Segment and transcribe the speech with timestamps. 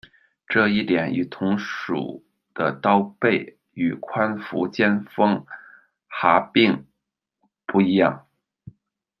[0.47, 2.23] 这一点与同属
[2.55, 5.45] 的刀贝与宽幅尖峰
[6.07, 6.87] 蛤并
[7.67, 8.25] 不一样。